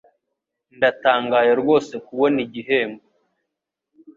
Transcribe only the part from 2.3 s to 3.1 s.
igihembo.